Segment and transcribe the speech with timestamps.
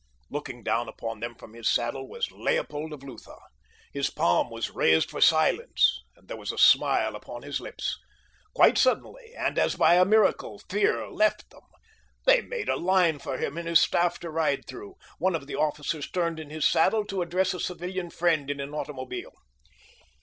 [0.31, 3.37] Looking down upon them from his saddle was Leopold of Lutha.
[3.93, 7.99] His palm was raised for silence and there was a smile upon his lips.
[8.55, 11.61] Quite suddenly, and as by a miracle, fear left them.
[12.25, 14.95] They made a line for him and his staff to ride through.
[15.19, 18.73] One of the officers turned in his saddle to address a civilian friend in an
[18.73, 19.33] automobile.